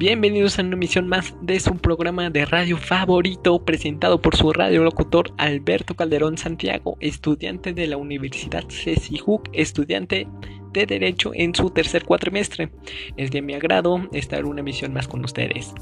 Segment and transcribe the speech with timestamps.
[0.00, 4.82] Bienvenidos a una emisión más de su programa de radio favorito presentado por su radio
[4.82, 10.26] locutor Alberto Calderón Santiago, estudiante de la Universidad CECIJUC, estudiante
[10.72, 12.72] de Derecho en su tercer cuatrimestre.
[13.18, 15.74] Es de mi agrado estar una emisión más con ustedes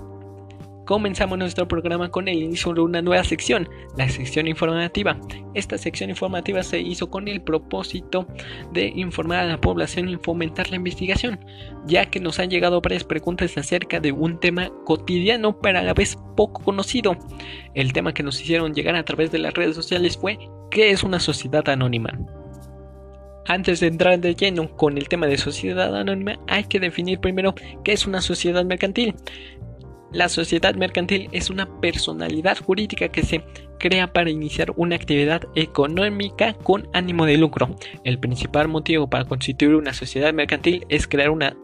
[0.89, 3.68] comenzamos nuestro programa con el inicio de una nueva sección,
[3.98, 5.20] la sección informativa.
[5.52, 8.27] Esta sección informativa se hizo con el propósito
[8.73, 11.45] de informar a la población y fomentar la investigación,
[11.87, 15.93] ya que nos han llegado varias preguntas acerca de un tema cotidiano pero a la
[15.93, 17.18] vez poco conocido.
[17.74, 20.38] El tema que nos hicieron llegar a través de las redes sociales fue
[20.70, 22.18] ¿qué es una sociedad anónima?
[23.45, 27.55] Antes de entrar de lleno con el tema de sociedad anónima, hay que definir primero
[27.84, 29.15] qué es una sociedad mercantil.
[30.10, 33.44] La sociedad mercantil es una personalidad jurídica que se
[33.78, 37.76] crea para iniciar una actividad económica con ánimo de lucro.
[38.04, 41.56] El principal motivo para constituir una sociedad mercantil es crear una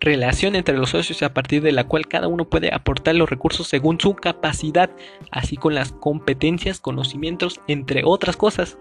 [0.00, 3.68] relación entre los socios a partir de la cual cada uno puede aportar los recursos
[3.68, 4.90] según su capacidad,
[5.30, 8.78] así con las competencias, conocimientos, entre otras cosas.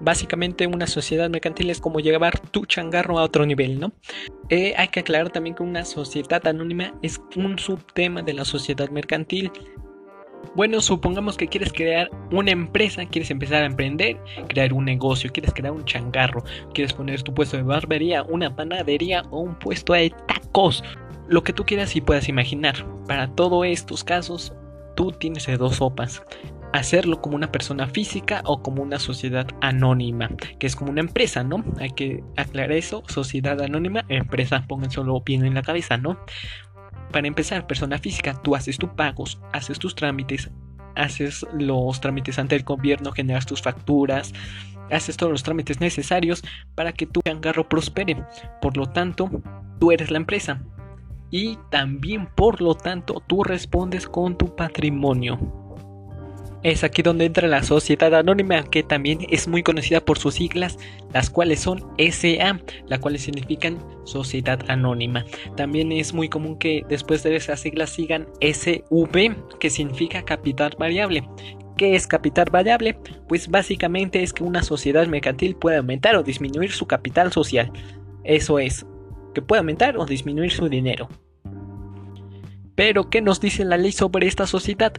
[0.00, 3.92] Básicamente una sociedad mercantil es como llevar tu changarro a otro nivel, ¿no?
[4.48, 8.88] Eh, hay que aclarar también que una sociedad anónima es un subtema de la sociedad
[8.90, 9.50] mercantil.
[10.54, 14.16] Bueno, supongamos que quieres crear una empresa, quieres empezar a emprender,
[14.48, 19.22] crear un negocio, quieres crear un changarro, quieres poner tu puesto de barbería, una panadería
[19.30, 20.84] o un puesto de tacos,
[21.28, 22.76] lo que tú quieras y puedas imaginar.
[23.08, 24.54] Para todos estos casos,
[24.94, 26.22] tú tienes de dos sopas
[26.72, 31.42] hacerlo como una persona física o como una sociedad anónima, que es como una empresa,
[31.42, 31.64] ¿no?
[31.78, 34.90] Hay que aclarar eso, sociedad anónima, empresa, pongan
[35.24, 36.18] bien en la cabeza, ¿no?
[37.12, 40.50] Para empezar, persona física, tú haces tus pagos, haces tus trámites,
[40.94, 44.34] haces los trámites ante el gobierno, generas tus facturas,
[44.90, 46.42] haces todos los trámites necesarios
[46.74, 48.22] para que tu changarro prospere.
[48.60, 49.30] Por lo tanto,
[49.78, 50.60] tú eres la empresa.
[51.30, 55.38] Y también, por lo tanto, tú respondes con tu patrimonio.
[56.64, 60.76] Es aquí donde entra la sociedad anónima, que también es muy conocida por sus siglas,
[61.14, 65.24] las cuales son SA, las cuales significan sociedad anónima.
[65.56, 71.28] También es muy común que después de esas siglas sigan SV, que significa capital variable.
[71.76, 72.98] ¿Qué es capital variable?
[73.28, 77.70] Pues básicamente es que una sociedad mercantil puede aumentar o disminuir su capital social.
[78.24, 78.84] Eso es,
[79.32, 81.08] que puede aumentar o disminuir su dinero.
[82.74, 84.92] Pero, ¿qué nos dice la ley sobre esta sociedad?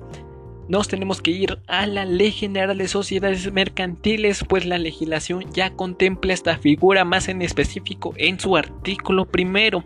[0.69, 5.71] Nos tenemos que ir a la Ley General de Sociedades Mercantiles, pues la legislación ya
[5.71, 9.83] contempla esta figura más en específico en su artículo primero.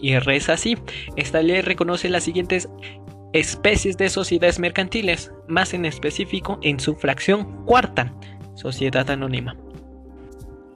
[0.00, 0.76] Y reza así,
[1.16, 2.68] esta ley reconoce las siguientes
[3.34, 8.12] especies de sociedades mercantiles, más en específico en su fracción cuarta,
[8.54, 9.54] sociedad anónima.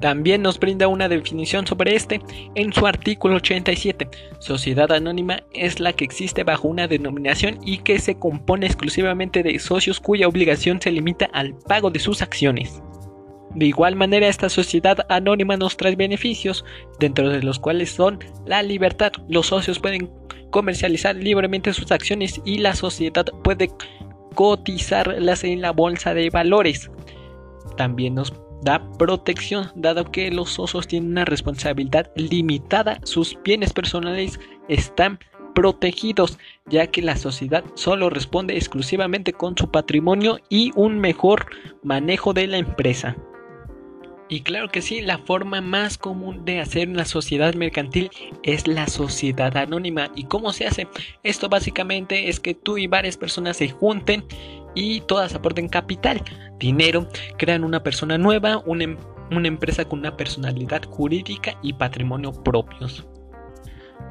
[0.01, 2.21] También nos brinda una definición sobre este
[2.55, 4.09] en su artículo 87.
[4.41, 9.59] Sociedad anónima es la que existe bajo una denominación y que se compone exclusivamente de
[9.59, 12.83] socios cuya obligación se limita al pago de sus acciones.
[13.55, 16.63] De igual manera, esta sociedad anónima nos trae beneficios,
[17.01, 19.13] dentro de los cuales son la libertad.
[19.29, 20.11] Los socios pueden
[20.51, 23.71] comercializar libremente sus acciones y la sociedad puede
[24.35, 26.91] cotizarlas en la bolsa de valores.
[27.79, 28.31] También nos
[28.67, 35.21] da protección, dado que los osos tienen una responsabilidad limitada, sus bienes personales están
[35.55, 41.47] protegidos, ya que la sociedad solo responde exclusivamente con su patrimonio y un mejor
[41.85, 43.17] manejo de la empresa.
[44.29, 48.11] Y claro que sí, la forma más común de hacer una sociedad mercantil
[48.43, 50.11] es la sociedad anónima.
[50.17, 50.89] ¿Y cómo se hace?
[51.23, 54.25] Esto básicamente es que tú y varias personas se junten
[54.77, 56.23] y todas aporten capital,
[56.61, 58.97] dinero, crean una persona nueva, una, em,
[59.33, 63.05] una empresa con una personalidad jurídica y patrimonio propios.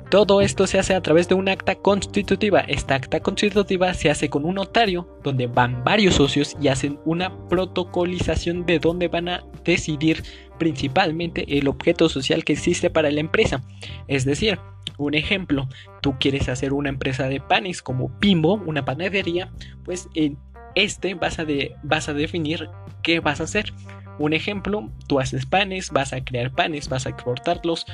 [0.10, 2.62] Todo esto se hace a través de un acta constitutiva.
[2.62, 7.36] Esta acta constitutiva se hace con un notario, donde van varios socios y hacen una
[7.48, 10.24] protocolización de dónde van a decidir
[10.60, 13.64] principalmente el objeto social que existe para la empresa.
[14.08, 14.60] Es decir,
[14.98, 15.68] un ejemplo,
[16.02, 19.52] tú quieres hacer una empresa de panes como Pimbo, una panadería,
[19.84, 20.38] pues en
[20.76, 21.46] este vas a,
[21.84, 22.70] vas a definir
[23.02, 23.74] qué vas a hacer.
[24.18, 27.86] Un ejemplo, tú haces panes, vas a crear panes, vas a exportarlos,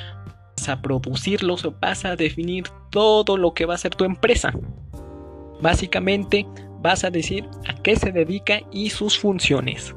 [0.68, 4.54] a producirlos vas a definir todo lo que va a ser tu empresa.
[5.62, 6.45] Básicamente
[6.81, 9.95] vas a decir a qué se dedica y sus funciones.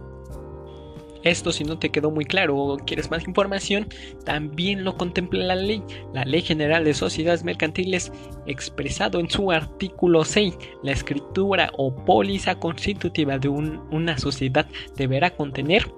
[1.24, 3.88] Esto si no te quedó muy claro o quieres más información,
[4.24, 5.82] también lo contempla la ley,
[6.12, 8.12] la Ley General de Sociedades Mercantiles,
[8.46, 10.56] expresado en su artículo 6.
[10.82, 14.66] La escritura o póliza constitutiva de una sociedad
[14.96, 15.90] deberá contener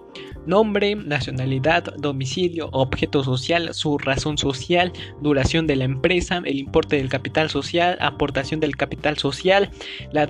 [0.47, 7.09] nombre, nacionalidad, domicilio, objeto social, su razón social, duración de la empresa, el importe del
[7.09, 9.71] capital social, aportación del capital social,
[10.13, 10.27] la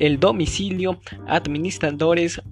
[0.00, 2.42] el domicilio, administradores,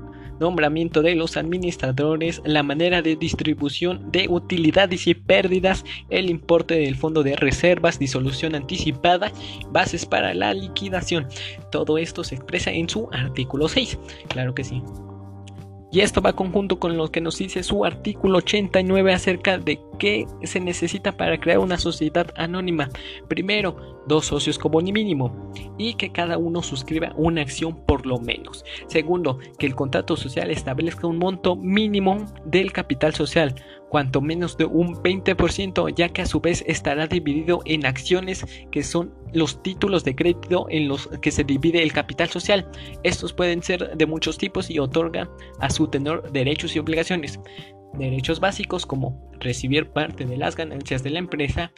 [0.41, 6.97] nombramiento de los administradores, la manera de distribución de utilidades y pérdidas, el importe del
[6.97, 9.33] fondo de reservas, disolución anticipada,
[9.71, 11.27] bases para la liquidación.
[11.71, 13.99] Todo esto se expresa en su artículo 6.
[14.29, 14.83] Claro que sí.
[15.93, 20.27] Y esto va conjunto con lo que nos dice su artículo 89 acerca de qué
[20.43, 22.91] se necesita para crear una sociedad anónima.
[23.29, 28.65] Primero, dos socios como mínimo y que cada uno suscriba una acción por lo menos.
[28.89, 33.55] Segundo, que el contrato social establezca un monto mínimo del capital social
[33.89, 38.83] cuanto menos de un 20%, ya que a su vez estará dividido en acciones que
[38.83, 42.69] son los títulos de crédito en los que se divide el capital social.
[43.03, 45.29] Estos pueden ser de muchos tipos y otorgan
[45.61, 47.41] a su tenor derechos y obligaciones.
[47.95, 51.73] Derechos básicos como recibir parte de las ganancias de la empresa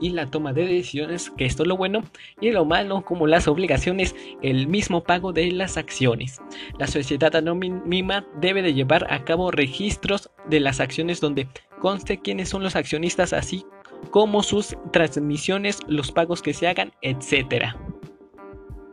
[0.00, 2.02] y la toma de decisiones, que esto es lo bueno,
[2.40, 6.40] y lo malo como las obligaciones, el mismo pago de las acciones.
[6.78, 11.48] La sociedad anónima debe de llevar a cabo registros de las acciones donde
[11.80, 13.64] conste quiénes son los accionistas así
[14.10, 17.74] como sus transmisiones, los pagos que se hagan, etc.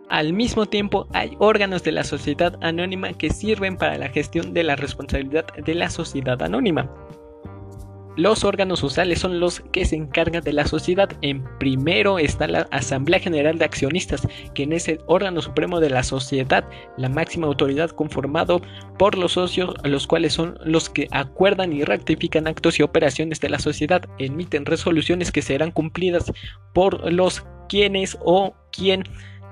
[0.10, 4.64] Al mismo tiempo, hay órganos de la sociedad anónima que sirven para la gestión de
[4.64, 6.90] la responsabilidad de la sociedad anónima.
[8.18, 11.10] Los órganos sociales son los que se encargan de la sociedad.
[11.22, 16.04] En primero está la Asamblea General de Accionistas, quien es el órgano supremo de la
[16.04, 16.66] sociedad,
[16.98, 18.62] la máxima autoridad conformado
[19.00, 23.50] por los socios, los cuales son los que acuerdan y rectifican actos y operaciones de
[23.50, 26.34] la sociedad, emiten resoluciones que serán cumplidas
[26.74, 29.04] por los quienes o quien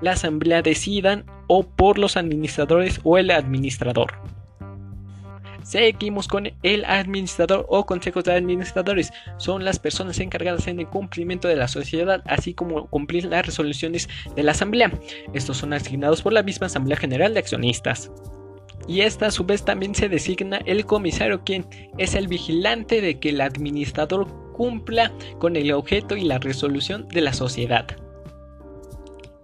[0.02, 4.12] la asamblea decidan o por los administradores o el administrador.
[5.70, 9.12] Seguimos con el administrador o consejos de administradores.
[9.36, 14.08] Son las personas encargadas en el cumplimiento de la sociedad, así como cumplir las resoluciones
[14.34, 14.90] de la asamblea.
[15.32, 18.10] Estos son asignados por la misma Asamblea General de Accionistas.
[18.88, 21.64] Y esta a su vez también se designa el comisario, quien
[21.98, 27.20] es el vigilante de que el administrador cumpla con el objeto y la resolución de
[27.20, 27.86] la sociedad.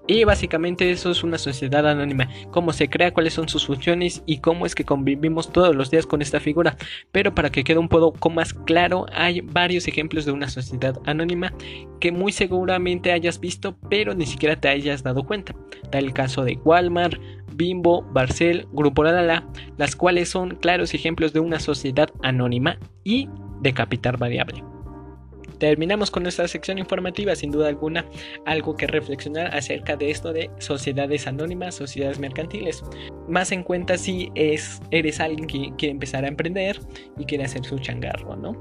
[0.09, 4.39] Y básicamente eso es una sociedad anónima, cómo se crea, cuáles son sus funciones y
[4.39, 6.77] cómo es que convivimos todos los días con esta figura.
[7.11, 11.53] Pero para que quede un poco más claro, hay varios ejemplos de una sociedad anónima
[12.01, 15.55] que muy seguramente hayas visto, pero ni siquiera te hayas dado cuenta.
[15.91, 17.21] Tal el caso de Walmart,
[17.55, 23.29] Bimbo, Barcel, Grupo Lala, las cuales son claros ejemplos de una sociedad anónima y
[23.61, 24.63] de capital variable.
[25.59, 28.05] Terminamos con nuestra sección informativa, sin duda alguna,
[28.45, 32.83] algo que reflexionar acerca de esto de sociedades anónimas, sociedades mercantiles.
[33.29, 36.81] Más en cuenta si es, eres alguien que quiere empezar a emprender
[37.19, 38.53] y quiere hacer su changarro, ¿no?